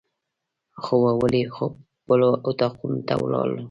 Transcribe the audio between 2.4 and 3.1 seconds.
اطاقونو